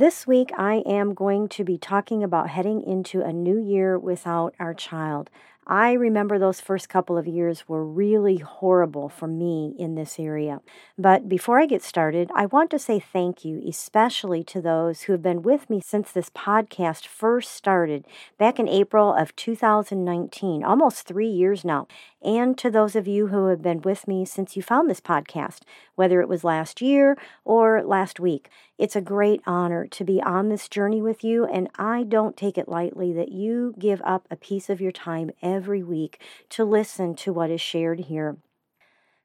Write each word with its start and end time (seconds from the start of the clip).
Hi. 0.00 0.06
This 0.06 0.26
week, 0.26 0.50
I 0.56 0.82
am 0.86 1.12
going 1.12 1.48
to 1.50 1.62
be 1.62 1.76
talking 1.76 2.24
about 2.24 2.48
heading 2.48 2.82
into 2.82 3.20
a 3.20 3.34
new 3.34 3.58
year 3.58 3.98
without 3.98 4.54
our 4.58 4.72
child. 4.72 5.28
I 5.66 5.92
remember 5.92 6.38
those 6.38 6.60
first 6.60 6.88
couple 6.88 7.18
of 7.18 7.28
years 7.28 7.68
were 7.68 7.84
really 7.84 8.38
horrible 8.38 9.08
for 9.10 9.28
me 9.28 9.74
in 9.78 9.94
this 9.94 10.18
area. 10.18 10.62
But 10.98 11.28
before 11.28 11.60
I 11.60 11.66
get 11.66 11.82
started, 11.82 12.30
I 12.34 12.46
want 12.46 12.70
to 12.70 12.78
say 12.78 12.98
thank 12.98 13.44
you, 13.44 13.62
especially 13.68 14.42
to 14.44 14.60
those 14.60 15.02
who 15.02 15.12
have 15.12 15.22
been 15.22 15.42
with 15.42 15.68
me 15.68 15.80
since 15.80 16.10
this 16.10 16.30
podcast 16.30 17.06
first 17.06 17.52
started 17.52 18.06
back 18.38 18.58
in 18.58 18.68
April 18.68 19.14
of 19.14 19.36
2019, 19.36 20.64
almost 20.64 21.06
three 21.06 21.28
years 21.28 21.64
now, 21.64 21.86
and 22.22 22.56
to 22.58 22.70
those 22.70 22.94
of 22.94 23.08
you 23.08 23.28
who 23.28 23.46
have 23.46 23.62
been 23.62 23.82
with 23.82 24.06
me 24.06 24.24
since 24.24 24.56
you 24.56 24.62
found 24.62 24.88
this 24.88 25.00
podcast, 25.00 25.60
whether 25.94 26.20
it 26.20 26.28
was 26.28 26.44
last 26.44 26.80
year 26.80 27.16
or 27.44 27.82
last 27.82 28.20
week. 28.20 28.48
It's 28.78 28.96
a 28.96 29.00
great 29.00 29.40
honor 29.46 29.86
to 29.86 30.04
be 30.04 30.22
on 30.22 30.48
this 30.48 30.68
journey 30.68 31.02
with 31.02 31.24
you, 31.24 31.44
and 31.44 31.68
I 31.76 32.02
don't 32.02 32.36
take 32.36 32.58
it 32.58 32.68
lightly 32.68 33.12
that 33.12 33.32
you 33.32 33.74
give 33.78 34.02
up 34.04 34.26
a 34.30 34.36
piece 34.36 34.68
of 34.68 34.80
your 34.80 34.92
time 34.92 35.30
every 35.42 35.82
week 35.82 36.20
to 36.50 36.64
listen 36.64 37.14
to 37.16 37.32
what 37.32 37.50
is 37.50 37.60
shared 37.60 38.00
here. 38.00 38.36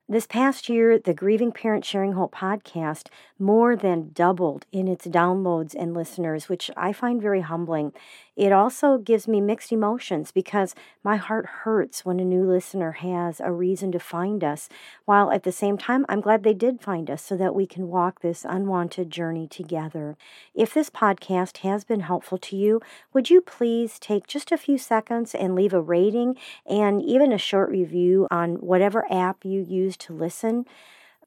This 0.07 0.27
past 0.27 0.69
year, 0.69 0.99
the 0.99 1.15
Grieving 1.15 1.51
Parent 1.51 1.83
Sharing 1.83 2.11
Hope 2.11 2.35
podcast 2.35 3.07
more 3.39 3.75
than 3.75 4.11
doubled 4.13 4.67
in 4.71 4.87
its 4.87 5.07
downloads 5.07 5.73
and 5.73 5.95
listeners, 5.95 6.47
which 6.47 6.69
I 6.77 6.93
find 6.93 7.19
very 7.19 7.41
humbling. 7.41 7.91
It 8.35 8.51
also 8.51 8.99
gives 8.99 9.27
me 9.27 9.41
mixed 9.41 9.71
emotions 9.71 10.31
because 10.31 10.75
my 11.03 11.15
heart 11.15 11.45
hurts 11.45 12.05
when 12.05 12.19
a 12.19 12.25
new 12.25 12.45
listener 12.45 12.91
has 12.91 13.39
a 13.39 13.51
reason 13.51 13.91
to 13.93 13.99
find 13.99 14.43
us, 14.43 14.69
while 15.05 15.31
at 15.31 15.41
the 15.41 15.51
same 15.51 15.75
time, 15.75 16.05
I'm 16.07 16.21
glad 16.21 16.43
they 16.43 16.53
did 16.53 16.81
find 16.81 17.09
us 17.09 17.23
so 17.23 17.35
that 17.37 17.55
we 17.55 17.65
can 17.65 17.87
walk 17.87 18.21
this 18.21 18.45
unwanted 18.47 19.09
journey 19.09 19.47
together. 19.47 20.17
If 20.53 20.73
this 20.73 20.91
podcast 20.91 21.57
has 21.57 21.83
been 21.83 22.01
helpful 22.01 22.37
to 22.37 22.55
you, 22.55 22.79
would 23.11 23.31
you 23.31 23.41
please 23.41 23.97
take 23.97 24.27
just 24.27 24.51
a 24.51 24.57
few 24.57 24.77
seconds 24.77 25.33
and 25.33 25.55
leave 25.55 25.73
a 25.73 25.81
rating 25.81 26.35
and 26.65 27.01
even 27.01 27.31
a 27.31 27.37
short 27.39 27.69
review 27.71 28.27
on 28.29 28.55
whatever 28.55 29.11
app 29.11 29.43
you 29.43 29.61
use 29.61 29.94
to 29.97 30.13
listen? 30.13 30.65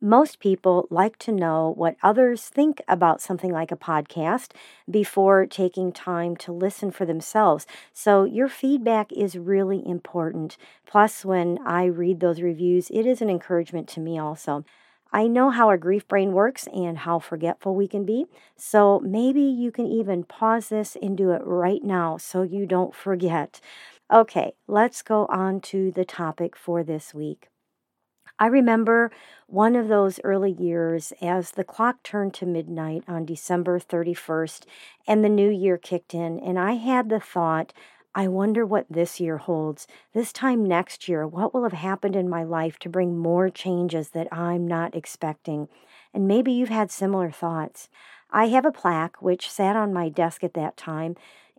Most 0.00 0.38
people 0.38 0.86
like 0.90 1.18
to 1.18 1.32
know 1.32 1.72
what 1.76 1.96
others 2.04 2.44
think 2.48 2.80
about 2.86 3.20
something 3.20 3.50
like 3.50 3.72
a 3.72 3.76
podcast 3.76 4.52
before 4.88 5.44
taking 5.44 5.90
time 5.90 6.36
to 6.36 6.52
listen 6.52 6.92
for 6.92 7.04
themselves. 7.04 7.66
So, 7.92 8.22
your 8.22 8.48
feedback 8.48 9.12
is 9.12 9.36
really 9.36 9.82
important. 9.84 10.56
Plus, 10.86 11.24
when 11.24 11.58
I 11.66 11.86
read 11.86 12.20
those 12.20 12.40
reviews, 12.40 12.90
it 12.90 13.06
is 13.06 13.20
an 13.20 13.28
encouragement 13.28 13.88
to 13.88 14.00
me 14.00 14.18
also. 14.18 14.64
I 15.12 15.26
know 15.26 15.50
how 15.50 15.68
our 15.68 15.78
grief 15.78 16.06
brain 16.06 16.32
works 16.32 16.68
and 16.72 16.98
how 16.98 17.18
forgetful 17.18 17.74
we 17.74 17.88
can 17.88 18.04
be. 18.04 18.26
So 18.56 19.00
maybe 19.00 19.40
you 19.40 19.72
can 19.72 19.86
even 19.86 20.24
pause 20.24 20.68
this 20.68 20.96
and 21.00 21.16
do 21.16 21.32
it 21.32 21.42
right 21.44 21.82
now 21.82 22.18
so 22.18 22.42
you 22.42 22.66
don't 22.66 22.94
forget. 22.94 23.60
Okay, 24.12 24.52
let's 24.66 25.02
go 25.02 25.26
on 25.26 25.60
to 25.62 25.90
the 25.90 26.04
topic 26.04 26.56
for 26.56 26.82
this 26.84 27.14
week. 27.14 27.48
I 28.38 28.46
remember 28.46 29.10
one 29.46 29.74
of 29.74 29.88
those 29.88 30.20
early 30.22 30.52
years 30.52 31.12
as 31.20 31.52
the 31.52 31.64
clock 31.64 32.02
turned 32.02 32.34
to 32.34 32.46
midnight 32.46 33.02
on 33.08 33.24
December 33.24 33.80
31st 33.80 34.64
and 35.06 35.24
the 35.24 35.28
new 35.28 35.50
year 35.50 35.76
kicked 35.76 36.14
in, 36.14 36.38
and 36.38 36.58
I 36.58 36.72
had 36.74 37.08
the 37.08 37.18
thought, 37.18 37.72
I 38.14 38.28
wonder 38.28 38.64
what 38.64 38.86
this 38.88 39.20
year 39.20 39.38
holds. 39.38 39.86
This 40.12 40.32
time 40.32 40.64
next 40.64 41.08
year, 41.08 41.26
what 41.26 41.52
will 41.52 41.64
have 41.64 41.72
happened 41.72 42.16
in 42.16 42.28
my 42.28 42.42
life 42.42 42.78
to 42.80 42.88
bring 42.88 43.18
more 43.18 43.50
changes 43.50 44.10
that 44.10 44.32
I'm 44.32 44.66
not 44.66 44.94
expecting? 44.94 45.68
And 46.14 46.28
maybe 46.28 46.52
you've 46.52 46.68
had 46.68 46.90
similar 46.90 47.30
thoughts. 47.30 47.88
I 48.30 48.48
have 48.48 48.64
a 48.64 48.72
plaque 48.72 49.22
which 49.22 49.50
sat 49.50 49.76
on 49.76 49.92
my 49.92 50.08
desk 50.08 50.44
at 50.44 50.54
that 50.54 50.76
time 50.76 51.16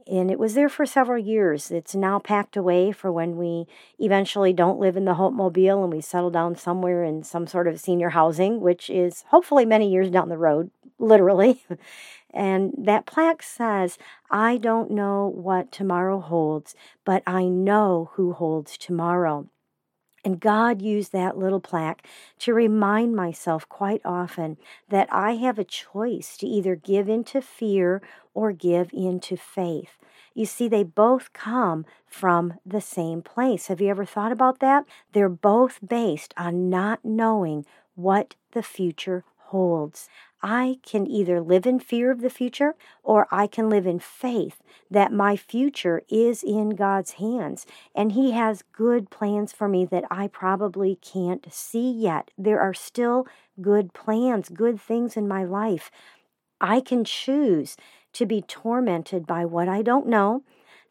and 0.09 0.31
it 0.31 0.39
was 0.39 0.55
there 0.55 0.69
for 0.69 0.85
several 0.85 1.17
years. 1.17 1.69
It's 1.71 1.93
now 1.93 2.19
packed 2.19 2.57
away 2.57 2.91
for 2.91 3.11
when 3.11 3.37
we 3.37 3.67
eventually 3.99 4.53
don't 4.53 4.79
live 4.79 4.97
in 4.97 5.05
the 5.05 5.13
Hope 5.13 5.33
Mobile 5.33 5.83
and 5.83 5.93
we 5.93 6.01
settle 6.01 6.31
down 6.31 6.55
somewhere 6.55 7.03
in 7.03 7.23
some 7.23 7.45
sort 7.45 7.67
of 7.67 7.79
senior 7.79 8.09
housing, 8.09 8.59
which 8.59 8.89
is 8.89 9.23
hopefully 9.27 9.65
many 9.65 9.89
years 9.89 10.09
down 10.09 10.29
the 10.29 10.37
road, 10.37 10.71
literally. 10.97 11.63
and 12.33 12.73
that 12.77 13.05
plaque 13.05 13.43
says, 13.43 13.97
I 14.31 14.57
don't 14.57 14.91
know 14.91 15.27
what 15.27 15.71
tomorrow 15.71 16.19
holds, 16.19 16.73
but 17.05 17.21
I 17.27 17.45
know 17.45 18.09
who 18.13 18.33
holds 18.33 18.77
tomorrow. 18.77 19.47
And 20.23 20.39
God 20.39 20.81
used 20.81 21.11
that 21.11 21.37
little 21.37 21.59
plaque 21.59 22.05
to 22.39 22.53
remind 22.53 23.15
myself 23.15 23.67
quite 23.69 24.01
often 24.03 24.57
that 24.89 25.07
I 25.11 25.33
have 25.33 25.57
a 25.57 25.63
choice 25.63 26.37
to 26.37 26.47
either 26.47 26.75
give 26.75 27.07
into 27.07 27.41
fear 27.41 28.01
or 28.33 28.51
give 28.51 28.91
into 28.93 29.37
faith. 29.37 29.97
You 30.33 30.45
see, 30.45 30.67
they 30.67 30.83
both 30.83 31.33
come 31.33 31.85
from 32.05 32.55
the 32.65 32.81
same 32.81 33.21
place. 33.21 33.67
Have 33.67 33.81
you 33.81 33.89
ever 33.89 34.05
thought 34.05 34.31
about 34.31 34.59
that? 34.59 34.85
They're 35.13 35.29
both 35.29 35.79
based 35.85 36.33
on 36.37 36.69
not 36.69 37.03
knowing 37.03 37.65
what 37.95 38.35
the 38.51 38.63
future 38.63 39.23
holds. 39.49 40.09
I 40.41 40.79
can 40.83 41.05
either 41.05 41.41
live 41.41 41.65
in 41.65 41.79
fear 41.79 42.11
of 42.11 42.21
the 42.21 42.29
future 42.29 42.75
or 43.03 43.27
I 43.29 43.45
can 43.45 43.69
live 43.69 43.85
in 43.85 43.99
faith 43.99 44.61
that 44.89 45.11
my 45.11 45.35
future 45.35 46.01
is 46.09 46.43
in 46.43 46.71
God's 46.71 47.13
hands 47.13 47.65
and 47.93 48.13
He 48.13 48.31
has 48.31 48.63
good 48.71 49.09
plans 49.09 49.51
for 49.51 49.67
me 49.67 49.85
that 49.85 50.05
I 50.09 50.27
probably 50.27 50.95
can't 50.95 51.45
see 51.51 51.91
yet. 51.91 52.31
There 52.37 52.61
are 52.61 52.73
still 52.73 53.27
good 53.61 53.93
plans, 53.93 54.49
good 54.49 54.79
things 54.79 55.17
in 55.17 55.27
my 55.27 55.43
life. 55.43 55.91
I 56.61 56.79
can 56.79 57.03
choose 57.03 57.75
to 58.13 58.25
be 58.25 58.41
tormented 58.41 59.27
by 59.27 59.45
what 59.45 59.67
I 59.67 59.81
don't 59.81 60.07
know, 60.07 60.43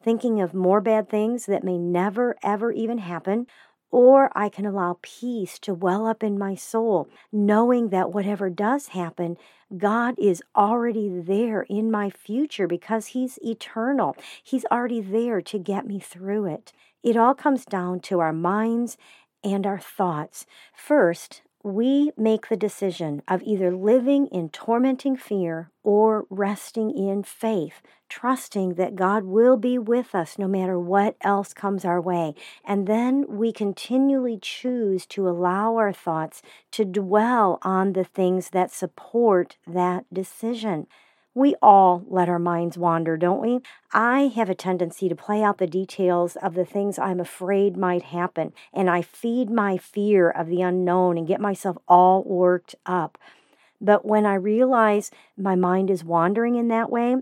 thinking 0.02 0.40
of 0.40 0.54
more 0.54 0.80
bad 0.80 1.08
things 1.08 1.46
that 1.46 1.64
may 1.64 1.78
never, 1.78 2.36
ever 2.42 2.70
even 2.70 2.98
happen, 2.98 3.46
or 3.90 4.30
I 4.34 4.48
can 4.48 4.66
allow 4.66 4.98
peace 5.02 5.58
to 5.60 5.74
well 5.74 6.06
up 6.06 6.22
in 6.22 6.38
my 6.38 6.54
soul, 6.54 7.08
knowing 7.32 7.88
that 7.88 8.12
whatever 8.12 8.50
does 8.50 8.88
happen, 8.88 9.36
God 9.76 10.14
is 10.18 10.42
already 10.56 11.08
there 11.08 11.62
in 11.62 11.90
my 11.90 12.10
future 12.10 12.66
because 12.66 13.08
He's 13.08 13.38
eternal. 13.42 14.16
He's 14.42 14.64
already 14.70 15.00
there 15.00 15.40
to 15.42 15.58
get 15.58 15.86
me 15.86 16.00
through 16.00 16.46
it. 16.46 16.72
It 17.02 17.16
all 17.16 17.34
comes 17.34 17.64
down 17.64 18.00
to 18.00 18.20
our 18.20 18.32
minds 18.32 18.96
and 19.44 19.66
our 19.66 19.78
thoughts. 19.78 20.46
First, 20.74 21.42
we 21.62 22.12
make 22.16 22.48
the 22.48 22.56
decision 22.56 23.22
of 23.26 23.42
either 23.42 23.74
living 23.74 24.26
in 24.28 24.48
tormenting 24.48 25.16
fear 25.16 25.70
or 25.82 26.26
resting 26.30 26.90
in 26.90 27.22
faith, 27.22 27.82
trusting 28.08 28.74
that 28.74 28.94
God 28.94 29.24
will 29.24 29.56
be 29.56 29.78
with 29.78 30.14
us 30.14 30.38
no 30.38 30.46
matter 30.46 30.78
what 30.78 31.16
else 31.20 31.52
comes 31.52 31.84
our 31.84 32.00
way. 32.00 32.34
And 32.64 32.86
then 32.86 33.24
we 33.28 33.52
continually 33.52 34.38
choose 34.40 35.04
to 35.06 35.28
allow 35.28 35.76
our 35.76 35.92
thoughts 35.92 36.42
to 36.72 36.84
dwell 36.84 37.58
on 37.62 37.92
the 37.92 38.04
things 38.04 38.50
that 38.50 38.70
support 38.70 39.56
that 39.66 40.04
decision. 40.12 40.86
We 41.38 41.54
all 41.62 42.02
let 42.08 42.28
our 42.28 42.40
minds 42.40 42.76
wander, 42.76 43.16
don't 43.16 43.40
we? 43.40 43.60
I 43.92 44.22
have 44.34 44.50
a 44.50 44.56
tendency 44.56 45.08
to 45.08 45.14
play 45.14 45.40
out 45.40 45.58
the 45.58 45.68
details 45.68 46.34
of 46.34 46.54
the 46.54 46.64
things 46.64 46.98
I'm 46.98 47.20
afraid 47.20 47.76
might 47.76 48.02
happen, 48.02 48.52
and 48.72 48.90
I 48.90 49.02
feed 49.02 49.48
my 49.48 49.76
fear 49.76 50.28
of 50.30 50.48
the 50.48 50.62
unknown 50.62 51.16
and 51.16 51.28
get 51.28 51.40
myself 51.40 51.78
all 51.86 52.24
worked 52.24 52.74
up. 52.86 53.18
But 53.80 54.04
when 54.04 54.26
I 54.26 54.34
realize 54.34 55.12
my 55.36 55.54
mind 55.54 55.90
is 55.90 56.02
wandering 56.02 56.56
in 56.56 56.66
that 56.68 56.90
way, 56.90 57.14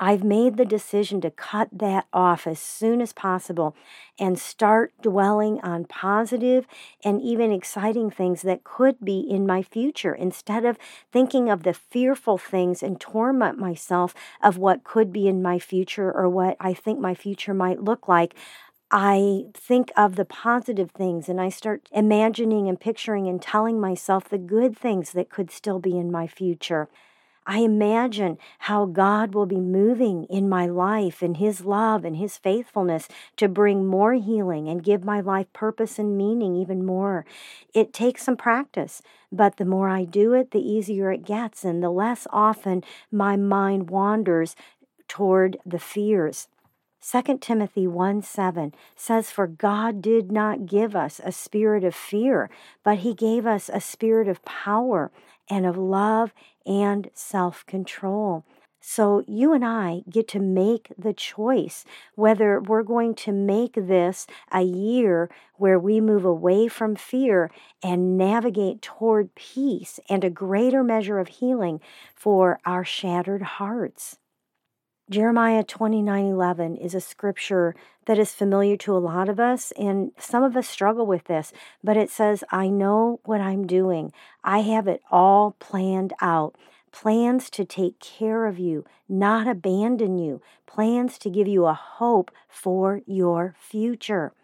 I've 0.00 0.22
made 0.22 0.56
the 0.56 0.64
decision 0.64 1.20
to 1.22 1.30
cut 1.30 1.68
that 1.72 2.06
off 2.12 2.46
as 2.46 2.60
soon 2.60 3.00
as 3.00 3.12
possible 3.12 3.74
and 4.18 4.38
start 4.38 4.92
dwelling 5.02 5.60
on 5.62 5.86
positive 5.86 6.68
and 7.04 7.20
even 7.20 7.50
exciting 7.50 8.08
things 8.08 8.42
that 8.42 8.62
could 8.62 9.00
be 9.04 9.18
in 9.18 9.44
my 9.44 9.62
future 9.62 10.14
instead 10.14 10.64
of 10.64 10.78
thinking 11.12 11.50
of 11.50 11.64
the 11.64 11.74
fearful 11.74 12.38
things 12.38 12.80
and 12.80 13.00
torment 13.00 13.58
myself 13.58 14.14
of 14.40 14.56
what 14.56 14.84
could 14.84 15.12
be 15.12 15.26
in 15.26 15.42
my 15.42 15.58
future 15.58 16.12
or 16.12 16.28
what 16.28 16.56
I 16.60 16.74
think 16.74 17.00
my 17.00 17.14
future 17.14 17.52
might 17.54 17.82
look 17.82 18.06
like. 18.06 18.36
I 18.90 19.46
think 19.52 19.90
of 19.96 20.14
the 20.16 20.24
positive 20.24 20.92
things 20.92 21.28
and 21.28 21.40
I 21.40 21.48
start 21.48 21.88
imagining 21.92 22.68
and 22.68 22.80
picturing 22.80 23.26
and 23.26 23.42
telling 23.42 23.80
myself 23.80 24.28
the 24.28 24.38
good 24.38 24.78
things 24.78 25.10
that 25.12 25.28
could 25.28 25.50
still 25.50 25.78
be 25.80 25.98
in 25.98 26.10
my 26.12 26.26
future. 26.28 26.88
I 27.50 27.60
imagine 27.60 28.36
how 28.58 28.84
God 28.84 29.32
will 29.34 29.46
be 29.46 29.58
moving 29.58 30.24
in 30.24 30.50
my 30.50 30.66
life 30.66 31.22
in 31.22 31.36
His 31.36 31.64
love 31.64 32.04
and 32.04 32.18
His 32.18 32.36
faithfulness 32.36 33.08
to 33.38 33.48
bring 33.48 33.86
more 33.86 34.12
healing 34.12 34.68
and 34.68 34.84
give 34.84 35.02
my 35.02 35.20
life 35.20 35.50
purpose 35.54 35.98
and 35.98 36.14
meaning 36.14 36.54
even 36.54 36.84
more. 36.84 37.24
It 37.72 37.94
takes 37.94 38.22
some 38.22 38.36
practice, 38.36 39.00
but 39.32 39.56
the 39.56 39.64
more 39.64 39.88
I 39.88 40.04
do 40.04 40.34
it, 40.34 40.50
the 40.50 40.60
easier 40.60 41.10
it 41.10 41.24
gets, 41.24 41.64
and 41.64 41.82
the 41.82 41.88
less 41.88 42.26
often 42.30 42.84
my 43.10 43.36
mind 43.36 43.88
wanders 43.88 44.54
toward 45.08 45.56
the 45.64 45.78
fears. 45.78 46.48
2 47.00 47.38
Timothy 47.38 47.86
1 47.86 48.20
7 48.20 48.74
says, 48.94 49.30
For 49.30 49.46
God 49.46 50.02
did 50.02 50.30
not 50.30 50.66
give 50.66 50.94
us 50.94 51.18
a 51.24 51.32
spirit 51.32 51.82
of 51.82 51.94
fear, 51.94 52.50
but 52.84 52.98
He 52.98 53.14
gave 53.14 53.46
us 53.46 53.70
a 53.72 53.80
spirit 53.80 54.28
of 54.28 54.44
power 54.44 55.10
and 55.48 55.64
of 55.64 55.78
love 55.78 56.32
and 56.68 57.10
self 57.14 57.66
control. 57.66 58.44
So 58.80 59.24
you 59.26 59.52
and 59.52 59.64
I 59.64 60.02
get 60.08 60.28
to 60.28 60.38
make 60.40 60.92
the 60.96 61.12
choice 61.12 61.84
whether 62.14 62.60
we're 62.60 62.84
going 62.84 63.14
to 63.16 63.32
make 63.32 63.74
this 63.74 64.26
a 64.52 64.62
year 64.62 65.28
where 65.56 65.78
we 65.80 66.00
move 66.00 66.24
away 66.24 66.68
from 66.68 66.94
fear 66.94 67.50
and 67.82 68.16
navigate 68.16 68.80
toward 68.80 69.34
peace 69.34 69.98
and 70.08 70.22
a 70.22 70.30
greater 70.30 70.84
measure 70.84 71.18
of 71.18 71.28
healing 71.28 71.80
for 72.14 72.60
our 72.64 72.84
shattered 72.84 73.42
hearts. 73.42 74.18
Jeremiah 75.10 75.64
29:11 75.64 76.76
is 76.76 76.94
a 76.94 77.00
scripture 77.00 77.74
that 78.04 78.18
is 78.18 78.34
familiar 78.34 78.76
to 78.76 78.94
a 78.94 79.00
lot 79.00 79.30
of 79.30 79.40
us 79.40 79.72
and 79.72 80.12
some 80.18 80.42
of 80.42 80.54
us 80.54 80.68
struggle 80.68 81.06
with 81.06 81.24
this, 81.24 81.50
but 81.82 81.96
it 81.96 82.10
says, 82.10 82.44
"I 82.50 82.68
know 82.68 83.18
what 83.24 83.40
I'm 83.40 83.66
doing. 83.66 84.12
I 84.44 84.58
have 84.60 84.86
it 84.86 85.02
all 85.10 85.52
planned 85.60 86.12
out. 86.20 86.56
Plans 86.92 87.48
to 87.50 87.64
take 87.64 87.98
care 88.00 88.44
of 88.44 88.58
you, 88.58 88.84
not 89.08 89.48
abandon 89.48 90.18
you. 90.18 90.42
Plans 90.66 91.18
to 91.20 91.30
give 91.30 91.48
you 91.48 91.64
a 91.64 91.72
hope 91.72 92.30
for 92.46 93.00
your 93.06 93.54
future." 93.58 94.34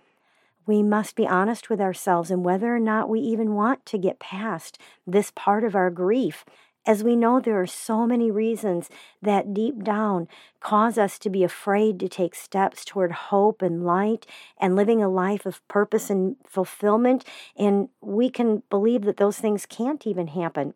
We 0.66 0.82
must 0.82 1.14
be 1.14 1.28
honest 1.28 1.68
with 1.68 1.78
ourselves 1.78 2.30
and 2.30 2.42
whether 2.42 2.74
or 2.74 2.80
not 2.80 3.10
we 3.10 3.20
even 3.20 3.54
want 3.54 3.84
to 3.84 3.98
get 3.98 4.18
past 4.18 4.78
this 5.06 5.30
part 5.30 5.62
of 5.62 5.76
our 5.76 5.90
grief 5.90 6.46
as 6.86 7.02
we 7.02 7.16
know 7.16 7.40
there 7.40 7.60
are 7.60 7.66
so 7.66 8.06
many 8.06 8.30
reasons 8.30 8.90
that 9.22 9.54
deep 9.54 9.82
down 9.82 10.28
cause 10.60 10.98
us 10.98 11.18
to 11.20 11.30
be 11.30 11.42
afraid 11.42 11.98
to 12.00 12.08
take 12.08 12.34
steps 12.34 12.84
toward 12.84 13.12
hope 13.12 13.62
and 13.62 13.84
light 13.84 14.26
and 14.58 14.76
living 14.76 15.02
a 15.02 15.08
life 15.08 15.46
of 15.46 15.66
purpose 15.68 16.10
and 16.10 16.36
fulfillment. 16.46 17.24
And 17.56 17.88
we 18.00 18.28
can 18.28 18.62
believe 18.70 19.02
that 19.02 19.16
those 19.16 19.38
things 19.38 19.66
can't 19.66 20.06
even 20.06 20.28
happen. 20.28 20.74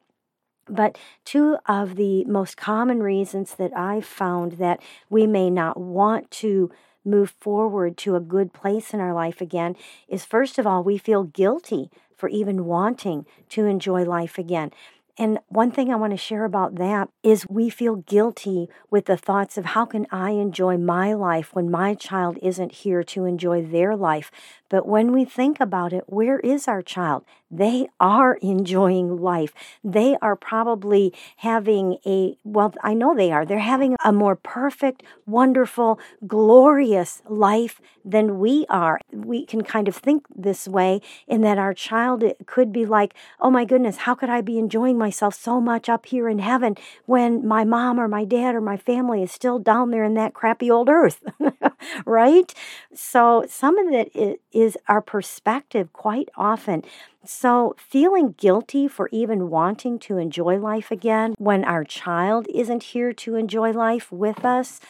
But 0.69 0.99
two 1.25 1.56
of 1.66 1.96
the 1.96 2.25
most 2.25 2.56
common 2.56 3.02
reasons 3.02 3.55
that 3.55 3.76
I've 3.76 4.05
found 4.05 4.52
that 4.52 4.81
we 5.08 5.26
may 5.26 5.49
not 5.49 5.78
want 5.78 6.31
to 6.32 6.70
move 7.05 7.31
forward 7.40 7.96
to 7.96 8.16
a 8.16 8.20
good 8.20 8.52
place 8.52 8.93
in 8.93 9.00
our 9.00 9.14
life 9.14 9.40
again 9.40 9.76
is 10.08 10.25
first 10.25 10.58
of 10.58 10.66
all, 10.66 10.82
we 10.82 10.99
feel 10.99 11.25
guilty 11.25 11.90
for 12.16 12.28
even 12.28 12.66
wanting 12.66 13.25
to 13.49 13.64
enjoy 13.64 14.05
life 14.05 14.37
again. 14.37 14.72
And 15.20 15.41
one 15.49 15.73
thing 15.73 15.93
I 15.93 15.97
want 15.97 16.12
to 16.12 16.17
share 16.17 16.44
about 16.44 16.76
that 16.76 17.09
is 17.25 17.44
we 17.49 17.70
feel 17.70 17.97
guilty 17.97 18.69
with 18.88 19.06
the 19.06 19.17
thoughts 19.17 19.59
of 19.59 19.65
how 19.65 19.85
can 19.85 20.06
I 20.12 20.31
enjoy 20.31 20.79
my 20.79 21.12
life 21.12 21.53
when 21.53 21.73
my 21.73 21.94
child 21.94 22.38
isn't 22.41 22.70
here 22.70 23.03
to 23.03 23.25
enjoy 23.25 23.62
their 23.62 23.97
life. 23.97 24.31
But 24.69 24.87
when 24.87 25.11
we 25.12 25.25
think 25.25 25.59
about 25.59 25.93
it, 25.93 26.05
where 26.06 26.38
is 26.38 26.69
our 26.69 26.82
child? 26.82 27.25
They 27.50 27.88
are 27.98 28.34
enjoying 28.34 29.16
life. 29.16 29.52
They 29.82 30.16
are 30.20 30.36
probably 30.36 31.14
having 31.38 31.98
a, 32.04 32.36
well, 32.44 32.74
I 32.82 32.94
know 32.94 33.14
they 33.14 33.32
are. 33.32 33.46
They're 33.46 33.58
having 33.58 33.96
a 34.04 34.12
more 34.12 34.36
perfect, 34.36 35.02
wonderful, 35.26 35.98
glorious 36.26 37.22
life 37.28 37.80
than 38.04 38.38
we 38.38 38.66
are. 38.68 39.00
We 39.12 39.46
can 39.46 39.62
kind 39.62 39.88
of 39.88 39.96
think 39.96 40.26
this 40.34 40.68
way 40.68 41.00
in 41.26 41.40
that 41.42 41.58
our 41.58 41.74
child 41.74 42.24
could 42.46 42.72
be 42.72 42.84
like, 42.84 43.14
oh 43.40 43.50
my 43.50 43.64
goodness, 43.64 43.98
how 43.98 44.14
could 44.14 44.30
I 44.30 44.40
be 44.40 44.58
enjoying 44.58 44.98
myself 44.98 45.34
so 45.34 45.60
much 45.60 45.88
up 45.88 46.06
here 46.06 46.28
in 46.28 46.38
heaven 46.38 46.76
when 47.06 47.46
my 47.46 47.64
mom 47.64 47.98
or 47.98 48.08
my 48.08 48.24
dad 48.24 48.54
or 48.54 48.60
my 48.60 48.76
family 48.76 49.22
is 49.22 49.32
still 49.32 49.58
down 49.58 49.90
there 49.90 50.04
in 50.04 50.14
that 50.14 50.34
crappy 50.34 50.70
old 50.70 50.88
earth? 50.88 51.22
right? 52.04 52.52
So 52.94 53.44
some 53.48 53.78
of 53.78 53.92
it 53.92 54.40
is 54.52 54.76
our 54.88 55.00
perspective 55.00 55.92
quite 55.92 56.28
often. 56.36 56.82
So, 57.25 57.75
feeling 57.76 58.35
guilty 58.38 58.87
for 58.87 59.09
even 59.11 59.50
wanting 59.50 59.99
to 60.00 60.19
enjoy 60.19 60.59
life 60.59 60.91
again 60.91 61.35
when 61.37 61.65
our 61.65 61.85
child 61.85 62.47
isn't 62.55 62.85
here 62.85 63.12
to 63.12 63.35
enjoy 63.35 63.73
life 63.73 64.11
with 64.12 64.44
us 64.44 64.81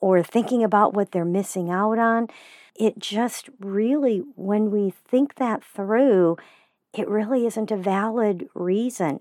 or 0.00 0.22
thinking 0.22 0.64
about 0.64 0.94
what 0.94 1.12
they're 1.12 1.24
missing 1.24 1.70
out 1.70 1.98
on, 1.98 2.28
it 2.74 2.98
just 2.98 3.48
really, 3.60 4.18
when 4.34 4.70
we 4.70 4.90
think 4.90 5.36
that 5.36 5.62
through, 5.64 6.36
it 6.92 7.08
really 7.08 7.46
isn't 7.46 7.70
a 7.70 7.76
valid 7.76 8.48
reason. 8.54 9.20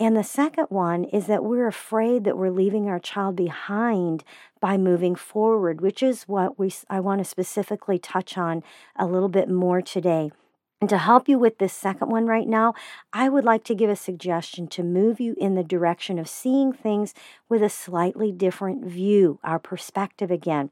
And 0.00 0.16
the 0.16 0.24
second 0.24 0.66
one 0.68 1.04
is 1.04 1.26
that 1.26 1.44
we're 1.44 1.66
afraid 1.68 2.24
that 2.24 2.36
we're 2.36 2.50
leaving 2.50 2.88
our 2.88 2.98
child 2.98 3.36
behind 3.36 4.24
by 4.58 4.76
moving 4.76 5.14
forward, 5.14 5.80
which 5.80 6.02
is 6.02 6.24
what 6.24 6.58
we 6.58 6.72
I 6.88 7.00
want 7.00 7.20
to 7.20 7.24
specifically 7.24 7.98
touch 7.98 8.36
on 8.36 8.62
a 8.96 9.06
little 9.06 9.28
bit 9.28 9.48
more 9.48 9.80
today. 9.80 10.32
And 10.80 10.88
to 10.88 10.98
help 10.98 11.28
you 11.28 11.38
with 11.38 11.58
this 11.58 11.74
second 11.74 12.08
one 12.08 12.26
right 12.26 12.48
now, 12.48 12.74
I 13.12 13.28
would 13.28 13.44
like 13.44 13.64
to 13.64 13.74
give 13.74 13.90
a 13.90 13.96
suggestion 13.96 14.66
to 14.68 14.82
move 14.82 15.20
you 15.20 15.34
in 15.38 15.54
the 15.54 15.62
direction 15.62 16.18
of 16.18 16.28
seeing 16.28 16.72
things 16.72 17.12
with 17.50 17.62
a 17.62 17.68
slightly 17.68 18.32
different 18.32 18.86
view, 18.86 19.38
our 19.44 19.58
perspective 19.58 20.30
again. 20.30 20.70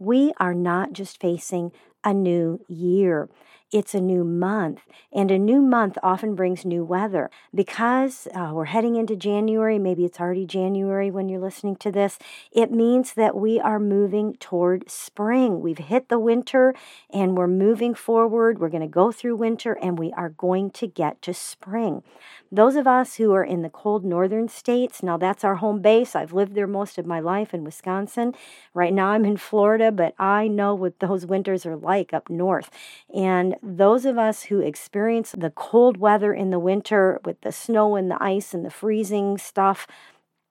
We 0.00 0.32
are 0.38 0.54
not 0.54 0.92
just 0.92 1.20
facing 1.20 1.70
a 2.02 2.12
new 2.12 2.64
year 2.66 3.28
it's 3.74 3.92
a 3.92 4.00
new 4.00 4.22
month. 4.22 4.82
And 5.12 5.32
a 5.32 5.38
new 5.38 5.60
month 5.60 5.98
often 6.00 6.36
brings 6.36 6.64
new 6.64 6.84
weather. 6.84 7.28
Because 7.52 8.28
uh, 8.32 8.52
we're 8.54 8.66
heading 8.66 8.94
into 8.94 9.16
January, 9.16 9.80
maybe 9.80 10.04
it's 10.04 10.20
already 10.20 10.46
January 10.46 11.10
when 11.10 11.28
you're 11.28 11.40
listening 11.40 11.74
to 11.76 11.90
this, 11.90 12.16
it 12.52 12.70
means 12.70 13.14
that 13.14 13.34
we 13.34 13.58
are 13.58 13.80
moving 13.80 14.34
toward 14.34 14.88
spring. 14.88 15.60
We've 15.60 15.78
hit 15.78 16.08
the 16.08 16.20
winter 16.20 16.72
and 17.12 17.36
we're 17.36 17.48
moving 17.48 17.94
forward. 17.94 18.60
We're 18.60 18.68
going 18.68 18.80
to 18.80 18.86
go 18.86 19.10
through 19.10 19.36
winter 19.36 19.72
and 19.82 19.98
we 19.98 20.12
are 20.12 20.28
going 20.30 20.70
to 20.70 20.86
get 20.86 21.20
to 21.22 21.34
spring. 21.34 22.04
Those 22.52 22.76
of 22.76 22.86
us 22.86 23.16
who 23.16 23.32
are 23.32 23.42
in 23.42 23.62
the 23.62 23.70
cold 23.70 24.04
northern 24.04 24.46
states, 24.48 25.02
now 25.02 25.16
that's 25.16 25.42
our 25.42 25.56
home 25.56 25.82
base. 25.82 26.14
I've 26.14 26.32
lived 26.32 26.54
there 26.54 26.68
most 26.68 26.98
of 26.98 27.06
my 27.06 27.18
life 27.18 27.52
in 27.52 27.64
Wisconsin. 27.64 28.34
Right 28.72 28.92
now 28.92 29.08
I'm 29.08 29.24
in 29.24 29.36
Florida, 29.36 29.90
but 29.90 30.14
I 30.20 30.46
know 30.46 30.76
what 30.76 31.00
those 31.00 31.26
winters 31.26 31.66
are 31.66 31.74
like 31.74 32.14
up 32.14 32.30
north. 32.30 32.70
And 33.12 33.56
those 33.64 34.04
of 34.04 34.18
us 34.18 34.44
who 34.44 34.60
experience 34.60 35.32
the 35.32 35.50
cold 35.50 35.96
weather 35.96 36.34
in 36.34 36.50
the 36.50 36.58
winter 36.58 37.20
with 37.24 37.40
the 37.40 37.52
snow 37.52 37.96
and 37.96 38.10
the 38.10 38.22
ice 38.22 38.52
and 38.52 38.64
the 38.64 38.70
freezing 38.70 39.38
stuff, 39.38 39.86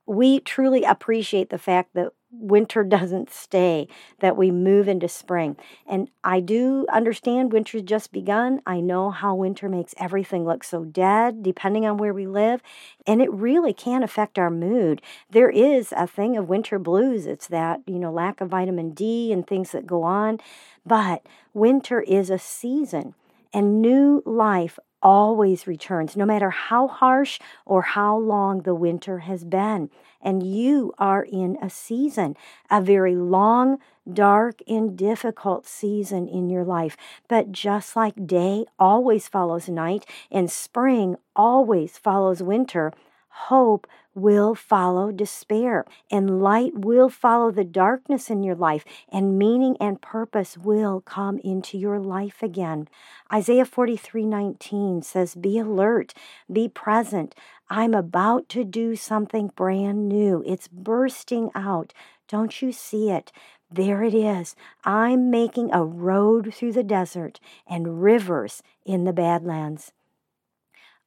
we 0.06 0.40
truly 0.40 0.84
appreciate 0.84 1.50
the 1.50 1.58
fact 1.58 1.94
that 1.94 2.12
winter 2.32 2.84
doesn't 2.84 3.32
stay, 3.32 3.88
that 4.20 4.36
we 4.36 4.52
move 4.52 4.88
into 4.88 5.08
spring. 5.08 5.56
And 5.88 6.10
I 6.24 6.40
do 6.40 6.86
understand 6.92 7.54
winter's 7.54 7.84
just 7.84 8.12
begun. 8.12 8.62
I 8.66 8.80
know 8.80 9.12
how 9.12 9.36
winter 9.36 9.70
makes 9.70 9.94
everything 9.98 10.46
look 10.46 10.64
so 10.64 10.84
dead, 10.84 11.44
depending 11.44 11.86
on 11.86 11.98
where 11.98 12.14
we 12.14 12.28
live. 12.28 12.62
And 13.06 13.22
it 13.22 13.32
really 13.32 13.74
can 13.74 14.04
affect 14.04 14.40
our 14.40 14.50
mood. 14.50 15.02
There 15.30 15.50
is 15.50 15.94
a 15.96 16.08
thing 16.08 16.38
of 16.38 16.50
winter 16.50 16.80
blues. 16.80 17.26
It's 17.26 17.48
that, 17.48 17.82
you 17.86 18.00
know, 18.00 18.12
lack 18.12 18.42
of 18.42 18.50
vitamin 18.50 18.92
D 18.92 19.32
and 19.32 19.46
things 19.46 19.72
that 19.72 19.88
go 19.88 20.04
on. 20.04 20.40
But 20.86 21.26
winter 21.54 22.02
is 22.02 22.30
a 22.30 22.40
season 22.40 23.16
and 23.54 23.82
new 23.82 24.24
life 24.26 24.80
always 25.04 25.68
returns, 25.68 26.18
no 26.18 26.26
matter 26.26 26.50
how 26.50 26.88
harsh 26.88 27.40
or 27.66 27.84
how 27.84 28.18
long 28.18 28.62
the 28.62 28.74
winter 28.74 29.20
has 29.20 29.44
been. 29.44 29.92
And 30.22 30.42
you 30.42 30.94
are 30.98 31.24
in 31.24 31.58
a 31.62 31.70
season, 31.70 32.36
a 32.72 32.82
very 32.82 33.16
long, 33.16 33.78
dark, 34.12 34.62
and 34.68 34.98
difficult 34.98 35.68
season 35.68 36.28
in 36.28 36.50
your 36.50 36.64
life. 36.64 36.96
But 37.28 37.52
just 37.52 37.96
like 37.96 38.26
day 38.26 38.66
always 38.80 39.28
follows 39.28 39.68
night 39.68 40.06
and 40.32 40.50
spring 40.50 41.18
always 41.36 41.98
follows 41.98 42.42
winter, 42.42 42.94
hope 43.34 43.88
will 44.16 44.54
follow 44.54 45.12
despair, 45.12 45.86
and 46.12 46.42
light 46.42 46.74
will 46.76 47.10
follow 47.10 47.52
the 47.52 47.64
darkness 47.64 48.30
in 48.30 48.44
your 48.44 48.56
life, 48.56 48.86
and 49.12 49.40
meaning 49.40 49.76
and 49.80 50.02
purpose 50.02 50.58
will 50.58 51.02
come 51.02 51.40
into 51.40 51.78
your 51.78 52.00
life 52.00 52.44
again. 52.44 52.88
Isaiah 53.32 53.66
43 53.66 54.26
19 54.26 55.02
says, 55.02 55.36
Be 55.36 55.58
alert, 55.58 56.14
be 56.52 56.70
present. 56.70 57.34
I'm 57.70 57.94
about 57.94 58.50
to 58.50 58.64
do 58.64 58.96
something 58.96 59.52
brand 59.56 60.08
new. 60.08 60.44
It's 60.46 60.68
bursting 60.68 61.50
out. 61.56 61.94
Don't 62.28 62.62
you 62.62 62.72
see 62.72 63.10
it? 63.10 63.32
There 63.72 64.04
it 64.04 64.14
is. 64.14 64.56
I'm 64.84 65.32
making 65.32 65.74
a 65.74 65.84
road 65.84 66.54
through 66.54 66.74
the 66.74 66.84
desert 66.84 67.40
and 67.68 68.04
rivers 68.04 68.62
in 68.86 69.06
the 69.06 69.14
Badlands. 69.14 69.92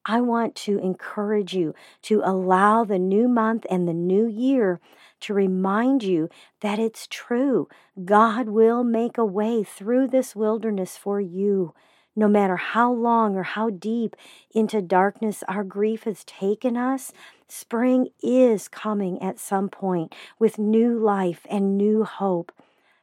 I 0.07 0.21
want 0.21 0.55
to 0.55 0.77
encourage 0.79 1.53
you 1.53 1.75
to 2.03 2.21
allow 2.23 2.85
the 2.85 2.97
new 2.97 3.27
month 3.27 3.65
and 3.69 3.87
the 3.87 3.93
new 3.93 4.25
year 4.25 4.79
to 5.21 5.33
remind 5.33 6.01
you 6.01 6.29
that 6.61 6.79
it's 6.79 7.07
true. 7.07 7.67
God 8.05 8.47
will 8.47 8.85
make 8.85 9.17
a 9.17 9.25
way 9.25 9.63
through 9.63 10.07
this 10.07 10.35
wilderness 10.35 10.95
for 10.95 11.19
you. 11.19 11.73
No 12.15 12.27
matter 12.27 12.55
how 12.55 12.91
long 12.91 13.35
or 13.35 13.43
how 13.43 13.69
deep 13.69 14.15
into 14.51 14.81
darkness 14.81 15.43
our 15.47 15.63
grief 15.63 16.03
has 16.03 16.23
taken 16.23 16.77
us, 16.77 17.11
spring 17.47 18.07
is 18.23 18.67
coming 18.67 19.21
at 19.21 19.39
some 19.39 19.67
point 19.69 20.15
with 20.39 20.57
new 20.57 20.97
life 20.97 21.45
and 21.49 21.77
new 21.77 22.05
hope. 22.05 22.51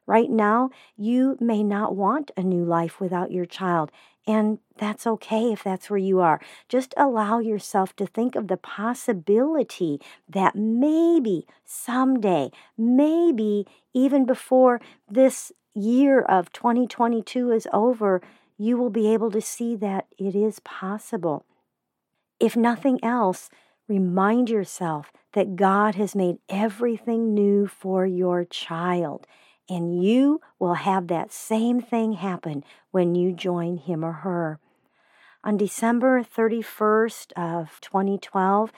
Right 0.07 0.31
now, 0.31 0.71
you 0.97 1.37
may 1.41 1.63
not 1.63 1.97
want 1.97 2.31
a 2.37 2.43
new 2.43 2.65
life 2.65 3.01
without 3.01 3.31
your 3.31 3.47
child, 3.47 3.91
and 4.27 4.59
that's 4.79 5.07
okay 5.07 5.53
if 5.53 5.63
that's 5.63 5.91
where 5.91 5.99
you 5.99 6.21
are. 6.21 6.41
Just 6.69 6.95
allow 6.97 7.39
yourself 7.39 7.95
to 7.97 8.07
think 8.07 8.35
of 8.35 8.49
the 8.49 8.57
possibility 8.57 10.01
that 10.29 10.57
maybe 10.57 11.47
someday, 11.65 12.51
maybe 12.77 13.67
even 13.93 14.25
before 14.25 14.81
this 15.11 15.53
year 15.75 16.21
of 16.21 16.53
2022 16.53 17.51
is 17.51 17.69
over, 17.73 18.23
you 18.57 18.77
will 18.77 18.91
be 18.91 19.13
able 19.13 19.31
to 19.31 19.41
see 19.41 19.77
that 19.77 20.07
it 20.17 20.35
is 20.35 20.61
possible. 20.61 21.45
If 22.41 22.57
nothing 22.57 23.03
else, 23.03 23.51
remind 23.89 24.49
yourself 24.49 25.13
that 25.33 25.57
God 25.57 25.97
has 25.97 26.15
made 26.15 26.39
everything 26.49 27.35
new 27.35 27.67
for 27.67 28.07
your 28.07 28.45
child. 28.45 29.27
And 29.69 30.05
you 30.05 30.41
will 30.59 30.75
have 30.75 31.09
that 31.09 31.33
same 31.33 31.81
thing 31.81 32.15
happen 32.15 32.65
when 32.91 33.15
you 33.15 33.33
join 33.33 33.79
him 33.79 34.05
or 34.05 34.13
her. 34.13 34.59
On 35.43 35.57
December 35.57 36.23
31st 36.23 37.33
of 37.33 37.81
2012, 37.81 38.73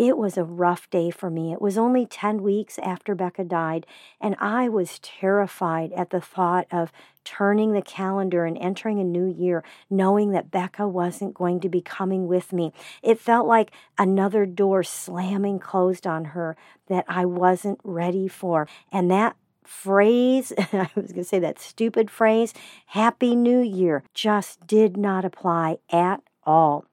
it 0.00 0.16
was 0.16 0.38
a 0.38 0.44
rough 0.44 0.88
day 0.88 1.10
for 1.10 1.28
me. 1.28 1.52
It 1.52 1.60
was 1.60 1.76
only 1.76 2.06
10 2.06 2.42
weeks 2.42 2.78
after 2.78 3.14
Becca 3.14 3.44
died, 3.44 3.84
and 4.18 4.34
I 4.40 4.66
was 4.66 4.98
terrified 5.00 5.92
at 5.92 6.08
the 6.08 6.22
thought 6.22 6.66
of 6.70 6.90
turning 7.22 7.72
the 7.72 7.82
calendar 7.82 8.46
and 8.46 8.56
entering 8.56 8.98
a 8.98 9.04
new 9.04 9.26
year, 9.26 9.62
knowing 9.90 10.30
that 10.30 10.50
Becca 10.50 10.88
wasn't 10.88 11.34
going 11.34 11.60
to 11.60 11.68
be 11.68 11.82
coming 11.82 12.26
with 12.26 12.50
me. 12.50 12.72
It 13.02 13.18
felt 13.18 13.46
like 13.46 13.72
another 13.98 14.46
door 14.46 14.82
slamming 14.82 15.58
closed 15.58 16.06
on 16.06 16.26
her 16.26 16.56
that 16.88 17.04
I 17.06 17.26
wasn't 17.26 17.80
ready 17.84 18.26
for. 18.26 18.66
And 18.90 19.10
that 19.10 19.36
phrase, 19.70 20.52
I 20.58 20.90
was 20.96 21.12
going 21.12 21.22
to 21.22 21.24
say 21.24 21.38
that 21.38 21.60
stupid 21.60 22.10
phrase, 22.10 22.52
Happy 22.86 23.36
New 23.36 23.60
Year, 23.60 24.02
just 24.12 24.66
did 24.66 24.96
not 24.96 25.24
apply 25.24 25.78
at 25.90 26.22
all. 26.42 26.86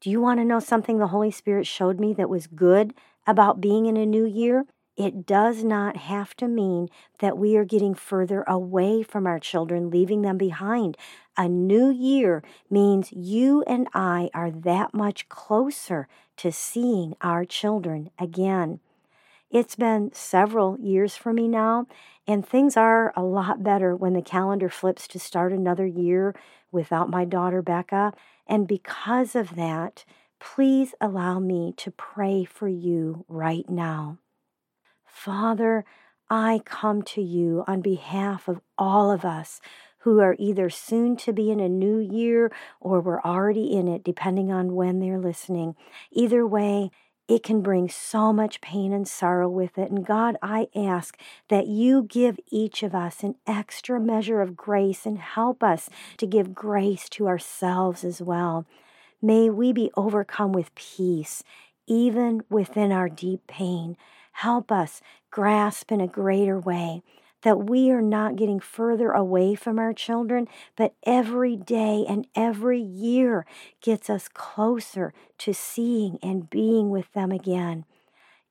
Do 0.00 0.10
you 0.10 0.20
want 0.20 0.40
to 0.40 0.44
know 0.44 0.60
something 0.60 0.98
the 0.98 1.08
Holy 1.08 1.30
Spirit 1.30 1.66
showed 1.66 2.00
me 2.00 2.12
that 2.14 2.28
was 2.28 2.48
good 2.48 2.94
about 3.26 3.60
being 3.60 3.86
in 3.86 3.96
a 3.96 4.04
new 4.04 4.26
year? 4.26 4.66
It 4.96 5.24
does 5.24 5.62
not 5.62 5.96
have 5.96 6.34
to 6.36 6.48
mean 6.48 6.88
that 7.20 7.38
we 7.38 7.56
are 7.56 7.64
getting 7.64 7.94
further 7.94 8.42
away 8.46 9.02
from 9.02 9.26
our 9.26 9.38
children, 9.38 9.88
leaving 9.88 10.22
them 10.22 10.36
behind. 10.36 10.96
A 11.36 11.48
new 11.48 11.90
year 11.90 12.42
means 12.68 13.12
you 13.12 13.62
and 13.68 13.88
I 13.94 14.30
are 14.34 14.50
that 14.50 14.92
much 14.92 15.28
closer 15.28 16.08
to 16.38 16.50
seeing 16.50 17.14
our 17.22 17.44
children 17.44 18.10
again. 18.18 18.80
It's 19.50 19.74
been 19.74 20.12
several 20.12 20.78
years 20.78 21.16
for 21.16 21.32
me 21.32 21.48
now, 21.48 21.86
and 22.24 22.46
things 22.46 22.76
are 22.76 23.12
a 23.16 23.24
lot 23.24 23.64
better 23.64 23.96
when 23.96 24.12
the 24.12 24.22
calendar 24.22 24.68
flips 24.68 25.08
to 25.08 25.18
start 25.18 25.52
another 25.52 25.86
year 25.86 26.36
without 26.70 27.10
my 27.10 27.24
daughter 27.24 27.60
Becca. 27.60 28.12
And 28.46 28.68
because 28.68 29.34
of 29.34 29.56
that, 29.56 30.04
please 30.38 30.94
allow 31.00 31.40
me 31.40 31.74
to 31.78 31.90
pray 31.90 32.44
for 32.44 32.68
you 32.68 33.24
right 33.28 33.68
now. 33.68 34.18
Father, 35.04 35.84
I 36.30 36.60
come 36.64 37.02
to 37.02 37.20
you 37.20 37.64
on 37.66 37.80
behalf 37.80 38.46
of 38.46 38.60
all 38.78 39.10
of 39.10 39.24
us 39.24 39.60
who 40.02 40.20
are 40.20 40.36
either 40.38 40.70
soon 40.70 41.16
to 41.16 41.32
be 41.32 41.50
in 41.50 41.58
a 41.58 41.68
new 41.68 41.98
year 41.98 42.52
or 42.80 43.00
we're 43.00 43.20
already 43.20 43.72
in 43.72 43.88
it, 43.88 44.04
depending 44.04 44.52
on 44.52 44.76
when 44.76 45.00
they're 45.00 45.18
listening. 45.18 45.74
Either 46.12 46.46
way, 46.46 46.92
it 47.30 47.44
can 47.44 47.60
bring 47.60 47.88
so 47.88 48.32
much 48.32 48.60
pain 48.60 48.92
and 48.92 49.06
sorrow 49.06 49.48
with 49.48 49.78
it. 49.78 49.88
And 49.88 50.04
God, 50.04 50.36
I 50.42 50.66
ask 50.74 51.16
that 51.48 51.68
you 51.68 52.02
give 52.02 52.40
each 52.50 52.82
of 52.82 52.92
us 52.92 53.22
an 53.22 53.36
extra 53.46 54.00
measure 54.00 54.40
of 54.40 54.56
grace 54.56 55.06
and 55.06 55.16
help 55.16 55.62
us 55.62 55.88
to 56.16 56.26
give 56.26 56.56
grace 56.56 57.08
to 57.10 57.28
ourselves 57.28 58.02
as 58.02 58.20
well. 58.20 58.66
May 59.22 59.48
we 59.48 59.72
be 59.72 59.92
overcome 59.96 60.50
with 60.50 60.74
peace, 60.74 61.44
even 61.86 62.42
within 62.50 62.90
our 62.90 63.08
deep 63.08 63.46
pain. 63.46 63.96
Help 64.32 64.72
us 64.72 65.00
grasp 65.30 65.92
in 65.92 66.00
a 66.00 66.08
greater 66.08 66.58
way 66.58 67.00
that 67.42 67.68
we 67.68 67.90
are 67.90 68.02
not 68.02 68.36
getting 68.36 68.60
further 68.60 69.10
away 69.10 69.54
from 69.54 69.78
our 69.78 69.92
children, 69.92 70.46
but 70.76 70.94
every 71.04 71.56
day 71.56 72.04
and 72.08 72.26
every 72.34 72.80
year 72.80 73.46
gets 73.80 74.10
us 74.10 74.28
closer 74.28 75.12
to 75.38 75.54
seeing 75.54 76.18
and 76.22 76.50
being 76.50 76.90
with 76.90 77.12
them 77.12 77.32
again. 77.32 77.84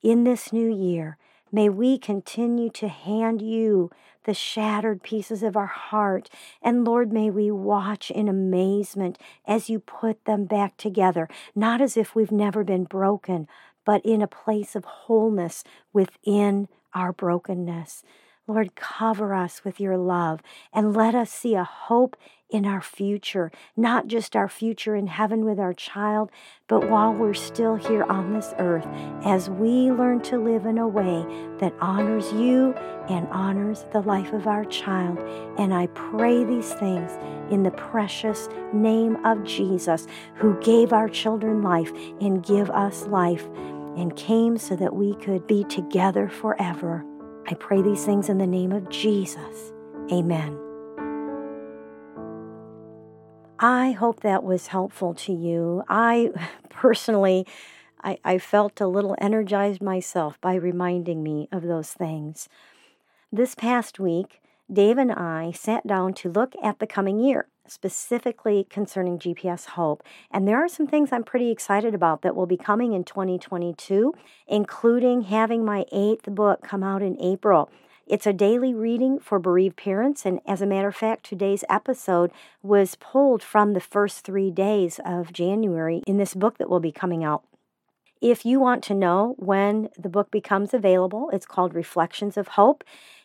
In 0.02 0.24
this 0.24 0.54
new 0.54 0.74
year, 0.74 1.18
may 1.52 1.70
we 1.70 1.98
continue 1.98 2.70
to 2.72 2.88
hand 2.88 3.42
you 3.42 3.92
the 4.26 4.34
shattered 4.34 5.02
pieces 5.02 5.44
of 5.44 5.58
our 5.58 5.66
heart. 5.66 6.30
And 6.62 6.86
Lord, 6.86 7.12
may 7.12 7.30
we 7.30 7.52
watch 7.52 8.12
in 8.12 8.28
amazement 8.28 9.18
as 9.46 9.70
you 9.70 9.80
put 9.80 10.26
them 10.26 10.46
back 10.46 10.78
together, 10.78 11.28
not 11.56 11.82
as 11.82 11.98
if 11.98 12.16
we've 12.16 12.32
never 12.32 12.64
been 12.64 12.84
broken, 12.84 13.48
but 13.86 14.06
in 14.06 14.22
a 14.22 14.28
place 14.28 14.76
of 14.76 14.86
wholeness 14.86 15.64
within 15.94 16.68
our 16.94 17.12
brokenness. 17.12 18.04
Lord, 18.50 18.74
cover 18.74 19.36
us 19.36 19.64
with 19.64 19.80
your 19.80 19.96
love 19.96 20.42
and 20.74 20.98
let 20.98 21.14
us 21.14 21.30
see 21.30 21.54
a 21.54 21.64
hope 21.64 22.18
in 22.50 22.66
our 22.66 22.82
future, 22.82 23.52
not 23.78 24.08
just 24.08 24.36
our 24.36 24.50
future 24.50 24.96
in 24.96 25.06
heaven 25.06 25.46
with 25.46 25.60
our 25.60 25.72
child, 25.72 26.32
but 26.68 26.90
while 26.90 27.14
we're 27.14 27.36
still 27.36 27.76
here 27.76 28.04
on 28.06 28.34
this 28.34 28.56
earth, 28.58 28.88
as 29.24 29.52
we 29.52 29.92
learn 29.92 30.20
to 30.22 30.40
live 30.40 30.66
in 30.66 30.80
a 30.80 30.88
way 30.88 31.24
that 31.60 31.76
honors 31.80 32.34
you 32.34 32.74
and 33.08 33.28
honors 33.28 33.86
the 33.94 34.02
life 34.02 34.34
of 34.34 34.48
our 34.48 34.66
child. 34.66 35.20
And 35.60 35.72
I 35.72 35.86
pray 35.94 36.44
these 36.44 36.74
things 36.74 37.12
in 37.52 37.62
the 37.62 37.70
precious 37.70 38.50
name 38.74 39.24
of 39.28 39.44
Jesus, 39.44 40.08
who 40.34 40.60
gave 40.60 40.92
our 40.92 41.08
children 41.08 41.62
life 41.62 41.92
and 42.20 42.44
give 42.44 42.72
us 42.72 43.06
life 43.06 43.46
and 43.96 44.16
came 44.16 44.58
so 44.58 44.76
that 44.76 44.96
we 44.96 45.14
could 45.18 45.46
be 45.46 45.66
together 45.66 46.28
forever. 46.28 47.06
I 47.50 47.56
pray 47.56 47.82
these 47.82 48.06
things 48.06 48.30
in 48.30 48.38
the 48.38 48.46
name 48.46 48.72
of 48.72 48.90
Jesus. 48.90 49.74
Amen. 50.12 50.56
I 53.58 53.92
hope 53.92 54.20
that 54.20 54.44
was 54.44 54.68
helpful 54.68 55.16
to 55.16 55.34
you. 55.34 55.84
I 55.90 56.30
personally, 56.70 57.48
I, 58.04 58.20
I 58.24 58.38
felt 58.38 58.80
a 58.80 58.88
little 58.88 59.16
energized 59.20 59.82
myself 59.82 60.40
by 60.42 60.54
reminding 60.54 61.24
me 61.24 61.50
of 61.52 61.64
those 61.64 61.92
things. 61.92 62.50
This 63.32 63.56
past 63.56 64.00
week, 64.00 64.42
Dave 64.72 65.00
and 65.00 65.12
I 65.12 65.50
sat 65.50 65.88
down 65.88 66.14
to 66.16 66.30
look 66.30 66.54
at 66.62 66.78
the 66.78 66.86
coming 66.86 67.18
year 67.18 67.48
specifically 67.70 68.66
concerning 68.70 69.20
GPS 69.20 69.66
Hope. 69.68 70.04
And 70.32 70.48
there 70.48 70.58
are 70.58 70.68
some 70.68 70.88
things 70.88 71.12
I'm 71.12 71.24
pretty 71.24 71.52
excited 71.52 71.94
about 71.94 72.22
that 72.22 72.36
will 72.36 72.46
be 72.46 72.58
coming 72.58 72.94
in 72.94 73.04
2022, 73.04 74.14
including 74.48 75.22
having 75.24 75.64
my 75.64 75.86
eighth 75.92 76.26
book 76.26 76.62
come 76.64 76.84
out 76.84 77.02
in 77.02 77.20
April. 77.22 77.70
It's 78.10 78.26
a 78.26 78.34
daily 78.34 78.74
reading 78.74 79.20
for 79.20 79.38
bereaved 79.38 79.78
parents, 79.78 80.26
and 80.26 80.40
as 80.48 80.64
a 80.64 80.66
matter 80.66 80.88
of 80.88 80.96
fact, 80.96 81.24
today's 81.24 81.64
episode 81.70 82.32
was 82.64 82.96
pulled 82.96 83.44
from 83.44 83.74
the 83.74 83.80
first 83.80 84.26
three 84.26 84.50
days 84.50 85.00
of 85.06 85.32
January 85.32 86.02
in 86.08 86.18
this 86.18 86.34
book 86.34 86.58
that 86.58 86.72
will 86.72 86.80
be 86.80 86.92
coming 86.92 87.24
out. 87.24 87.44
If 88.20 88.46
you 88.46 88.60
want 88.60 88.84
to 88.86 88.96
know 88.96 89.36
when 89.38 89.90
the 89.98 90.10
book 90.10 90.32
becomes 90.32 90.74
available, 90.74 91.30
it's 91.32 91.46
called 91.46 91.74
Reflections 91.74 92.36
of 92.36 92.50
Hope. 92.50 92.84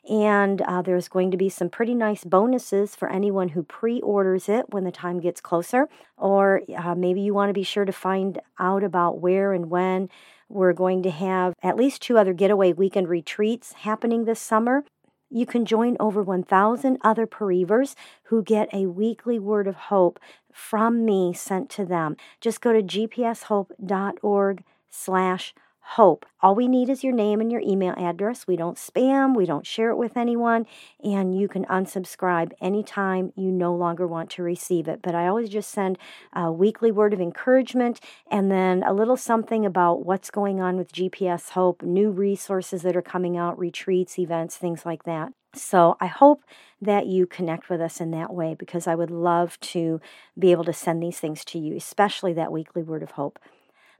And 0.08 0.60
uh, 0.62 0.82
there's 0.82 1.08
going 1.08 1.30
to 1.30 1.36
be 1.36 1.48
some 1.48 1.70
pretty 1.70 1.94
nice 1.94 2.24
bonuses 2.24 2.94
for 2.94 3.08
anyone 3.10 3.50
who 3.50 3.62
pre 3.62 4.00
orders 4.00 4.48
it 4.48 4.66
when 4.70 4.84
the 4.84 4.92
time 4.92 5.18
gets 5.18 5.40
closer. 5.40 5.88
Or 6.18 6.62
uh, 6.76 6.94
maybe 6.94 7.22
you 7.22 7.32
want 7.32 7.48
to 7.48 7.54
be 7.54 7.62
sure 7.62 7.84
to 7.84 7.92
find 7.92 8.40
out 8.58 8.84
about 8.84 9.20
where 9.20 9.52
and 9.52 9.70
when 9.70 10.10
we're 10.48 10.74
going 10.74 11.02
to 11.04 11.10
have 11.10 11.54
at 11.62 11.76
least 11.76 12.02
two 12.02 12.18
other 12.18 12.34
getaway 12.34 12.72
weekend 12.72 13.08
retreats 13.08 13.72
happening 13.72 14.24
this 14.24 14.40
summer. 14.40 14.84
You 15.30 15.46
can 15.46 15.64
join 15.64 15.96
over 15.98 16.22
1,000 16.22 16.98
other 17.02 17.26
bereavers 17.26 17.96
who 18.24 18.42
get 18.42 18.68
a 18.72 18.86
weekly 18.86 19.38
word 19.38 19.66
of 19.66 19.74
hope 19.74 20.20
from 20.52 21.04
me 21.04 21.32
sent 21.32 21.70
to 21.70 21.84
them. 21.84 22.16
Just 22.40 22.60
go 22.60 22.72
to 22.72 22.82
gpshope.org 22.82 24.64
slash 24.90 25.54
Hope. 25.86 26.24
All 26.40 26.54
we 26.54 26.66
need 26.66 26.88
is 26.88 27.04
your 27.04 27.12
name 27.12 27.42
and 27.42 27.52
your 27.52 27.60
email 27.60 27.94
address. 27.98 28.46
We 28.46 28.56
don't 28.56 28.78
spam, 28.78 29.36
we 29.36 29.44
don't 29.44 29.66
share 29.66 29.90
it 29.90 29.96
with 29.96 30.16
anyone, 30.16 30.66
and 31.04 31.38
you 31.38 31.46
can 31.46 31.66
unsubscribe 31.66 32.52
anytime 32.60 33.32
you 33.36 33.52
no 33.52 33.74
longer 33.74 34.06
want 34.06 34.30
to 34.30 34.42
receive 34.42 34.88
it. 34.88 35.00
But 35.02 35.14
I 35.14 35.28
always 35.28 35.50
just 35.50 35.70
send 35.70 35.98
a 36.32 36.50
weekly 36.50 36.90
word 36.90 37.12
of 37.12 37.20
encouragement 37.20 38.00
and 38.30 38.50
then 38.50 38.82
a 38.82 38.94
little 38.94 39.16
something 39.16 39.66
about 39.66 40.06
what's 40.06 40.30
going 40.30 40.58
on 40.58 40.78
with 40.78 40.90
GPS 40.90 41.50
Hope, 41.50 41.82
new 41.82 42.10
resources 42.10 42.80
that 42.82 42.96
are 42.96 43.02
coming 43.02 43.36
out, 43.36 43.58
retreats, 43.58 44.18
events, 44.18 44.56
things 44.56 44.86
like 44.86 45.04
that. 45.04 45.32
So 45.54 45.96
I 46.00 46.06
hope 46.06 46.44
that 46.80 47.06
you 47.06 47.26
connect 47.26 47.68
with 47.68 47.80
us 47.80 48.00
in 48.00 48.10
that 48.12 48.32
way 48.32 48.56
because 48.58 48.86
I 48.86 48.94
would 48.94 49.10
love 49.10 49.60
to 49.60 50.00
be 50.36 50.50
able 50.50 50.64
to 50.64 50.72
send 50.72 51.02
these 51.02 51.20
things 51.20 51.44
to 51.46 51.58
you, 51.58 51.76
especially 51.76 52.32
that 52.32 52.50
weekly 52.50 52.82
word 52.82 53.02
of 53.02 53.12
hope. 53.12 53.38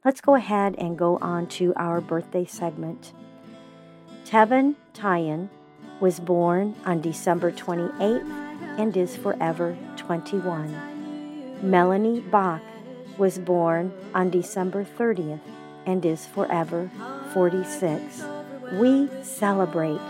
Let's 0.05 0.21
go 0.21 0.35
ahead 0.35 0.75
and 0.77 0.99
go 0.99 1.17
on 1.23 1.47
to 1.57 1.73
our 1.77 1.99
birthday 2.03 2.45
segment. 2.45 3.15
Tevin 4.27 4.75
Tyan 4.93 5.49
was 5.99 6.21
born 6.21 6.75
on 6.85 7.01
December 7.01 7.51
28th 7.51 8.29
and 8.79 8.95
is 8.95 9.17
forever 9.17 9.75
21. 9.97 11.59
Melanie 11.63 12.21
Bach 12.21 12.61
was 13.17 13.39
born 13.39 13.95
on 14.15 14.29
December 14.29 14.85
30th 14.85 15.41
and 15.87 16.05
is 16.05 16.27
forever 16.27 16.91
46. 17.33 18.25
We 18.75 19.09
celebrate 19.23 20.01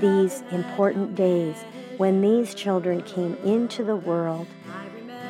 these 0.00 0.42
important 0.52 1.16
days 1.16 1.56
when 1.98 2.22
these 2.22 2.54
children 2.54 3.02
came 3.02 3.34
into 3.44 3.84
the 3.84 3.96
world. 3.96 4.46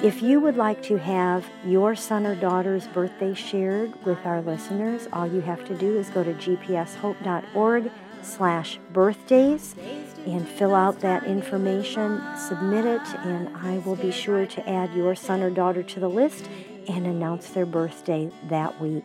If 0.03 0.21
you 0.21 0.41
would 0.41 0.57
like 0.57 0.83
to 0.85 0.97
have 0.99 1.47
your 1.65 1.95
son 1.95 2.27
or 2.27 2.35
daughter's 2.35 2.87
birthday 2.89 3.33
shared 3.33 4.05
with 4.05 4.19
our 4.27 4.43
listeners, 4.43 5.09
all 5.13 5.27
you 5.27 5.41
have 5.41 5.65
to 5.67 5.75
do 5.75 5.99
is 5.99 6.11
go 6.11 6.23
to 6.23 6.35
gpshope.org 6.35 7.91
slash 8.23 8.79
birthdays 8.93 9.75
and 10.27 10.47
fill 10.47 10.75
out 10.75 11.01
that 11.01 11.25
information, 11.25 12.23
submit 12.37 12.85
it, 12.85 13.03
and 13.25 13.49
I 13.57 13.79
will 13.79 13.97
be 13.97 14.11
sure 14.11 14.47
to 14.47 14.69
add 14.69 14.93
your 14.95 15.15
son 15.15 15.43
or 15.43 15.51
daughter 15.51 15.83
to 15.83 16.01
the 16.01 16.09
list 16.09 16.49
and 16.89 17.07
announce 17.07 17.51
their 17.51 17.67
birthday 17.67 18.31
that 18.49 18.81
week. 18.81 19.05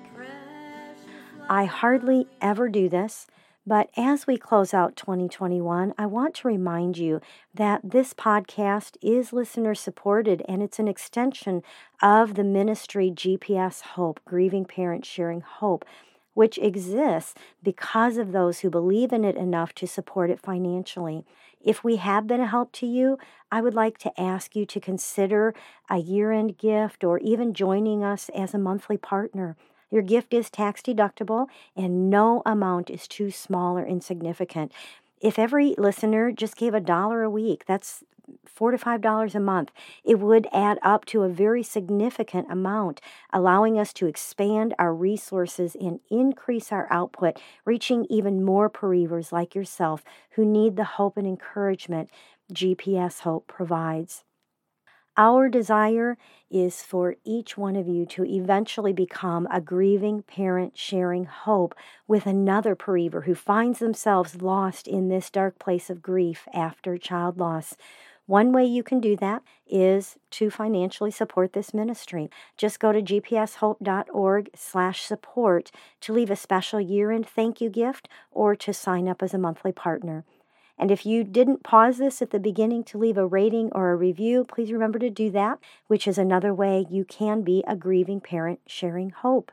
I 1.49 1.65
hardly 1.65 2.27
ever 2.41 2.69
do 2.69 2.89
this, 2.89 3.27
but 3.69 3.91
as 3.95 4.25
we 4.25 4.35
close 4.35 4.73
out 4.73 4.95
2021, 4.95 5.93
I 5.95 6.07
want 6.07 6.33
to 6.37 6.47
remind 6.47 6.97
you 6.97 7.21
that 7.53 7.81
this 7.83 8.15
podcast 8.15 8.97
is 8.99 9.31
listener 9.31 9.75
supported 9.75 10.41
and 10.49 10.63
it's 10.63 10.79
an 10.79 10.87
extension 10.87 11.61
of 12.01 12.33
the 12.33 12.43
ministry 12.43 13.11
GPS 13.11 13.81
Hope, 13.81 14.21
Grieving 14.25 14.65
Parents 14.65 15.07
Sharing 15.07 15.41
Hope, 15.41 15.85
which 16.33 16.57
exists 16.57 17.35
because 17.61 18.17
of 18.17 18.31
those 18.31 18.61
who 18.61 18.71
believe 18.71 19.13
in 19.13 19.23
it 19.23 19.35
enough 19.35 19.75
to 19.75 19.85
support 19.85 20.31
it 20.31 20.39
financially. 20.39 21.23
If 21.61 21.83
we 21.83 21.97
have 21.97 22.25
been 22.25 22.41
a 22.41 22.47
help 22.47 22.71
to 22.71 22.87
you, 22.87 23.19
I 23.51 23.61
would 23.61 23.75
like 23.75 23.99
to 23.99 24.19
ask 24.19 24.55
you 24.55 24.65
to 24.65 24.79
consider 24.79 25.53
a 25.91 25.97
year 25.97 26.31
end 26.31 26.57
gift 26.57 27.03
or 27.03 27.19
even 27.19 27.53
joining 27.53 28.03
us 28.03 28.29
as 28.29 28.55
a 28.55 28.57
monthly 28.57 28.97
partner. 28.97 29.55
Your 29.91 30.01
gift 30.01 30.33
is 30.33 30.49
tax 30.49 30.81
deductible, 30.81 31.47
and 31.75 32.09
no 32.09 32.41
amount 32.45 32.89
is 32.89 33.07
too 33.07 33.31
small 33.31 33.77
or 33.77 33.85
insignificant. 33.85 34.71
If 35.21 35.39
every 35.39 35.75
listener 35.77 36.31
just 36.31 36.55
gave 36.55 36.73
a 36.73 36.79
dollar 36.79 37.23
a 37.23 37.29
week, 37.29 37.65
that's 37.65 38.03
four 38.45 38.71
to 38.71 38.77
five 38.77 39.01
dollars 39.01 39.35
a 39.35 39.39
month, 39.39 39.71
it 40.03 40.19
would 40.19 40.47
add 40.53 40.77
up 40.83 41.05
to 41.05 41.23
a 41.23 41.29
very 41.29 41.63
significant 41.63 42.51
amount, 42.51 43.01
allowing 43.33 43.79
us 43.79 43.91
to 43.93 44.05
expand 44.05 44.75
our 44.77 44.93
resources 44.93 45.75
and 45.75 45.99
increase 46.09 46.71
our 46.71 46.87
output, 46.91 47.39
reaching 47.65 48.05
even 48.09 48.43
more 48.43 48.69
bereavers 48.69 49.31
like 49.31 49.55
yourself 49.55 50.03
who 50.31 50.45
need 50.45 50.75
the 50.75 50.83
hope 50.83 51.17
and 51.17 51.27
encouragement 51.27 52.09
GPS 52.53 53.21
Hope 53.21 53.47
provides. 53.47 54.23
Our 55.17 55.49
desire 55.49 56.17
is 56.49 56.81
for 56.81 57.15
each 57.25 57.57
one 57.57 57.75
of 57.75 57.87
you 57.87 58.05
to 58.07 58.25
eventually 58.25 58.93
become 58.93 59.47
a 59.51 59.59
grieving 59.61 60.23
parent 60.23 60.77
sharing 60.77 61.25
hope 61.25 61.75
with 62.07 62.25
another 62.25 62.75
bereaver 62.75 63.21
who 63.21 63.35
finds 63.35 63.79
themselves 63.79 64.41
lost 64.41 64.87
in 64.87 65.09
this 65.09 65.29
dark 65.29 65.59
place 65.59 65.89
of 65.89 66.01
grief 66.01 66.47
after 66.53 66.97
child 66.97 67.37
loss. 67.37 67.75
One 68.29 68.51
way 68.51 68.63
you 68.63 68.83
can 68.83 68.99
do 68.99 69.17
that 69.17 69.41
is 69.67 70.15
to 70.31 70.51
financially 70.51 71.09
support 71.09 71.53
this 71.53 71.73
ministry. 71.73 72.29
Just 72.57 72.79
go 72.79 72.91
to 72.91 73.01
gpshope.org 73.01 74.49
slash 74.55 75.01
support 75.01 75.71
to 76.01 76.13
leave 76.13 76.29
a 76.29 76.35
special 76.35 76.79
year-end 76.79 77.27
thank 77.27 77.59
you 77.59 77.71
gift 77.71 78.07
or 78.31 78.55
to 78.55 78.71
sign 78.71 79.07
up 79.07 79.23
as 79.23 79.33
a 79.33 79.39
monthly 79.39 79.71
partner. 79.71 80.25
And 80.79 80.89
if 80.91 81.05
you 81.05 81.25
didn't 81.25 81.63
pause 81.63 81.97
this 81.97 82.21
at 82.21 82.31
the 82.31 82.39
beginning 82.39 82.85
to 82.85 82.97
leave 82.97 83.17
a 83.17 83.27
rating 83.27 83.69
or 83.73 83.91
a 83.91 83.97
review, 83.97 84.45
please 84.45 84.71
remember 84.71 84.97
to 84.99 85.09
do 85.09 85.29
that, 85.31 85.59
which 85.87 86.07
is 86.07 86.17
another 86.17 86.53
way 86.53 86.85
you 86.89 87.03
can 87.03 87.41
be 87.41 87.63
a 87.67 87.75
grieving 87.75 88.21
parent 88.21 88.61
sharing 88.65 89.09
hope. 89.09 89.51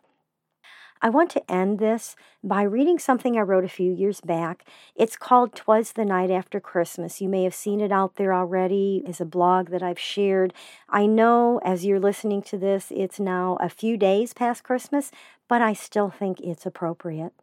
I 1.02 1.10
want 1.10 1.30
to 1.32 1.50
end 1.50 1.78
this 1.78 2.16
by 2.42 2.62
reading 2.62 2.98
something 2.98 3.36
I 3.36 3.42
wrote 3.42 3.64
a 3.64 3.68
few 3.68 3.92
years 3.92 4.20
back. 4.22 4.64
It's 4.94 5.16
called 5.16 5.54
Twas 5.54 5.92
the 5.92 6.06
Night 6.06 6.30
After 6.30 6.58
Christmas. 6.58 7.20
You 7.20 7.28
may 7.28 7.44
have 7.44 7.54
seen 7.54 7.80
it 7.80 7.92
out 7.92 8.16
there 8.16 8.32
already 8.32 9.04
as 9.06 9.20
a 9.20 9.26
blog 9.26 9.68
that 9.70 9.82
I've 9.82 9.98
shared. 9.98 10.54
I 10.88 11.06
know 11.06 11.60
as 11.62 11.84
you're 11.84 12.00
listening 12.00 12.40
to 12.42 12.56
this, 12.56 12.90
it's 12.90 13.20
now 13.20 13.58
a 13.60 13.68
few 13.68 13.98
days 13.98 14.32
past 14.32 14.64
Christmas, 14.64 15.10
but 15.48 15.60
I 15.60 15.74
still 15.74 16.08
think 16.08 16.40
it's 16.40 16.64
appropriate. 16.64 17.34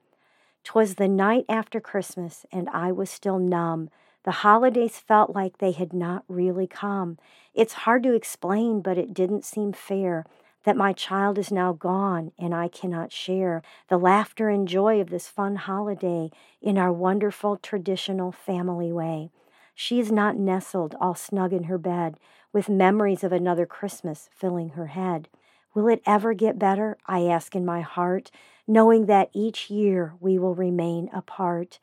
'Twas 0.63 0.95
the 0.95 1.07
night 1.07 1.45
after 1.49 1.79
Christmas, 1.79 2.45
and 2.51 2.69
I 2.69 2.91
was 2.91 3.09
still 3.09 3.39
numb. 3.39 3.89
The 4.23 4.31
holidays 4.31 4.99
felt 4.99 5.35
like 5.35 5.57
they 5.57 5.71
had 5.71 5.93
not 5.93 6.23
really 6.27 6.67
come. 6.67 7.17
It's 7.53 7.73
hard 7.73 8.03
to 8.03 8.13
explain, 8.13 8.81
but 8.81 8.97
it 8.97 9.13
didn't 9.13 9.43
seem 9.43 9.73
fair 9.73 10.25
that 10.63 10.77
my 10.77 10.93
child 10.93 11.37
is 11.37 11.51
now 11.51 11.73
gone 11.73 12.31
and 12.39 12.55
I 12.55 12.69
cannot 12.69 13.11
share 13.11 13.61
the 13.89 13.97
laughter 13.97 14.49
and 14.49 14.67
joy 14.67 15.01
of 15.01 15.09
this 15.09 15.27
fun 15.27 15.57
holiday 15.57 16.31
in 16.61 16.77
our 16.77 16.91
wonderful 16.91 17.57
traditional 17.57 18.31
family 18.31 18.91
way. 18.91 19.29
She 19.75 19.99
is 19.99 20.11
not 20.11 20.37
nestled 20.37 20.95
all 21.01 21.15
snug 21.15 21.51
in 21.51 21.63
her 21.63 21.77
bed 21.77 22.17
with 22.53 22.69
memories 22.69 23.23
of 23.23 23.31
another 23.31 23.65
Christmas 23.65 24.29
filling 24.31 24.69
her 24.69 24.87
head. 24.87 25.27
Will 25.73 25.87
it 25.87 26.03
ever 26.05 26.33
get 26.33 26.59
better? 26.59 26.97
I 27.07 27.23
ask 27.23 27.55
in 27.55 27.65
my 27.65 27.81
heart 27.81 28.31
knowing 28.67 29.05
that 29.07 29.29
each 29.33 29.69
year 29.69 30.13
we 30.19 30.37
will 30.37 30.55
remain 30.55 31.09
apart. 31.13 31.79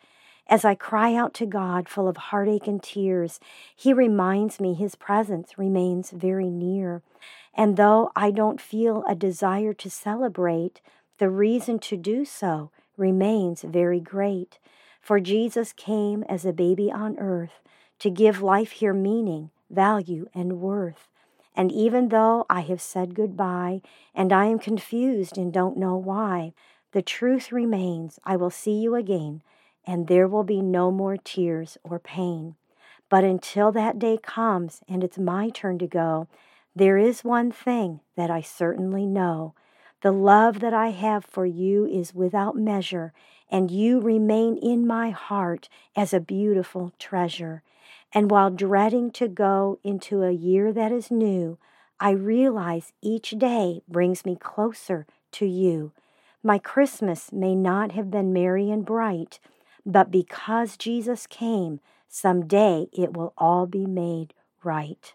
As 0.46 0.64
I 0.64 0.74
cry 0.74 1.14
out 1.14 1.34
to 1.34 1.46
God 1.46 1.88
full 1.88 2.08
of 2.08 2.16
heartache 2.16 2.66
and 2.66 2.82
tears, 2.82 3.38
He 3.76 3.92
reminds 3.92 4.58
me 4.58 4.74
His 4.74 4.94
presence 4.94 5.58
remains 5.58 6.10
very 6.10 6.50
near. 6.50 7.02
And 7.54 7.76
though 7.76 8.10
I 8.16 8.30
don't 8.30 8.60
feel 8.60 9.04
a 9.06 9.14
desire 9.14 9.72
to 9.74 9.90
celebrate, 9.90 10.80
the 11.18 11.30
reason 11.30 11.78
to 11.80 11.96
do 11.96 12.24
so 12.24 12.70
remains 12.96 13.62
very 13.62 14.00
great. 14.00 14.58
For 15.00 15.20
Jesus 15.20 15.72
came 15.72 16.24
as 16.24 16.44
a 16.44 16.52
baby 16.52 16.90
on 16.90 17.18
earth 17.18 17.60
to 18.00 18.10
give 18.10 18.42
life 18.42 18.72
here 18.72 18.94
meaning, 18.94 19.50
value, 19.70 20.28
and 20.34 20.60
worth. 20.60 21.09
And 21.56 21.72
even 21.72 22.08
though 22.08 22.46
I 22.48 22.60
have 22.60 22.80
said 22.80 23.14
goodbye 23.14 23.82
and 24.14 24.32
I 24.32 24.46
am 24.46 24.58
confused 24.58 25.36
and 25.36 25.52
don't 25.52 25.76
know 25.76 25.96
why, 25.96 26.52
the 26.92 27.02
truth 27.02 27.52
remains 27.52 28.18
I 28.24 28.36
will 28.36 28.50
see 28.50 28.78
you 28.78 28.94
again, 28.94 29.42
and 29.86 30.06
there 30.06 30.28
will 30.28 30.44
be 30.44 30.62
no 30.62 30.90
more 30.90 31.16
tears 31.16 31.78
or 31.84 31.98
pain. 31.98 32.56
But 33.08 33.24
until 33.24 33.72
that 33.72 33.98
day 33.98 34.18
comes 34.22 34.82
and 34.88 35.02
it's 35.02 35.18
my 35.18 35.50
turn 35.50 35.78
to 35.78 35.86
go, 35.86 36.28
there 36.74 36.98
is 36.98 37.24
one 37.24 37.50
thing 37.50 38.00
that 38.16 38.30
I 38.30 38.40
certainly 38.40 39.06
know. 39.06 39.54
The 40.02 40.12
love 40.12 40.60
that 40.60 40.72
I 40.72 40.90
have 40.90 41.24
for 41.24 41.44
you 41.44 41.84
is 41.84 42.14
without 42.14 42.56
measure, 42.56 43.12
and 43.50 43.70
you 43.70 44.00
remain 44.00 44.56
in 44.56 44.86
my 44.86 45.10
heart 45.10 45.68
as 45.96 46.14
a 46.14 46.20
beautiful 46.20 46.92
treasure. 46.98 47.62
And 48.12 48.30
while 48.30 48.50
dreading 48.50 49.10
to 49.12 49.28
go 49.28 49.78
into 49.84 50.22
a 50.22 50.32
year 50.32 50.72
that 50.72 50.90
is 50.90 51.10
new, 51.10 51.58
I 52.00 52.10
realize 52.10 52.92
each 53.02 53.30
day 53.30 53.82
brings 53.86 54.24
me 54.24 54.36
closer 54.36 55.06
to 55.32 55.46
you. 55.46 55.92
My 56.42 56.58
Christmas 56.58 57.32
may 57.32 57.54
not 57.54 57.92
have 57.92 58.10
been 58.10 58.32
merry 58.32 58.70
and 58.70 58.84
bright, 58.84 59.38
but 59.84 60.10
because 60.10 60.76
Jesus 60.76 61.26
came, 61.26 61.80
someday 62.08 62.88
it 62.92 63.12
will 63.12 63.32
all 63.36 63.66
be 63.66 63.86
made 63.86 64.34
right. 64.64 65.14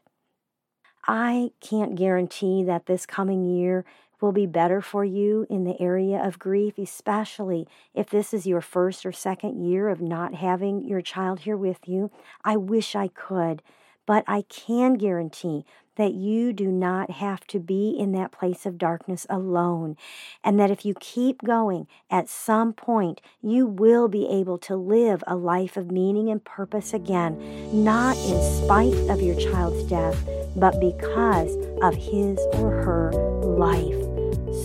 I 1.07 1.51
can't 1.59 1.95
guarantee 1.95 2.63
that 2.63 2.85
this 2.85 3.05
coming 3.05 3.45
year 3.45 3.85
will 4.21 4.31
be 4.31 4.45
better 4.45 4.81
for 4.81 5.05
you 5.05 5.45
in 5.49 5.63
the 5.63 5.79
area 5.81 6.23
of 6.23 6.39
grief, 6.39 6.77
especially 6.77 7.67
if 7.93 8.09
this 8.09 8.33
is 8.33 8.47
your 8.47 8.61
first 8.61 9.05
or 9.05 9.11
second 9.11 9.63
year 9.65 9.89
of 9.89 10.01
not 10.01 10.35
having 10.35 10.83
your 10.83 11.01
child 11.01 11.41
here 11.41 11.57
with 11.57 11.87
you. 11.87 12.11
I 12.43 12.57
wish 12.57 12.95
I 12.95 13.07
could, 13.09 13.61
but 14.05 14.23
I 14.27 14.43
can 14.43 14.95
guarantee 14.95 15.65
that 15.97 16.13
you 16.13 16.51
do 16.51 16.67
not 16.67 17.09
have 17.09 17.47
to 17.47 17.59
be 17.59 17.89
in 17.89 18.11
that 18.11 18.31
place 18.31 18.65
of 18.65 18.77
darkness 18.77 19.25
alone, 19.29 19.95
and 20.43 20.59
that 20.59 20.69
if 20.69 20.85
you 20.85 20.93
keep 20.99 21.41
going, 21.41 21.87
at 22.09 22.27
some 22.27 22.73
point 22.73 23.21
you 23.41 23.65
will 23.65 24.07
be 24.07 24.27
able 24.27 24.57
to 24.57 24.75
live 24.75 25.23
a 25.25 25.35
life 25.35 25.77
of 25.77 25.91
meaning 25.91 26.29
and 26.29 26.43
purpose 26.43 26.93
again, 26.93 27.37
not 27.71 28.17
in 28.17 28.41
spite 28.63 29.09
of 29.09 29.21
your 29.21 29.39
child's 29.39 29.83
death, 29.89 30.17
but 30.55 30.79
because 30.79 31.55
of 31.81 31.95
his 31.95 32.37
or 32.55 32.71
her 32.71 33.11
life. 33.41 34.04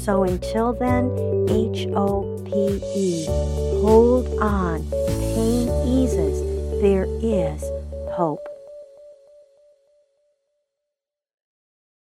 So 0.04 0.24
until 0.24 0.72
then, 0.72 1.10
H 1.48 1.86
O 1.94 2.42
P 2.44 2.80
E, 2.96 3.26
hold 3.80 4.26
on, 4.40 4.82
pain 5.34 5.68
eases, 5.86 6.40
there 6.80 7.06
is 7.22 7.62
hope. 8.12 8.49